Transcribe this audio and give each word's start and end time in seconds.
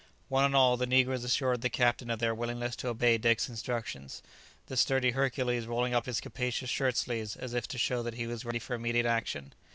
One 0.29 0.43
and 0.45 0.55
all, 0.55 0.77
the 0.77 0.87
negroes 0.87 1.23
assured 1.23 1.61
the 1.61 1.69
captain 1.69 2.09
of 2.09 2.17
their 2.17 2.33
willingness 2.33 2.75
to 2.77 2.87
obey 2.87 3.19
Dick's 3.19 3.47
instructions, 3.47 4.23
the 4.65 4.75
sturdy 4.75 5.11
Hercules 5.11 5.67
rolling 5.67 5.93
up 5.93 6.07
his 6.07 6.19
capacious 6.19 6.71
shirt 6.71 6.97
sleeves 6.97 7.35
as 7.35 7.53
if 7.53 7.67
to 7.67 7.77
show 7.77 8.01
that 8.01 8.15
he 8.15 8.25
was 8.25 8.43
ready 8.43 8.57
for 8.57 8.73
immediate 8.73 9.05
action. 9.05 9.53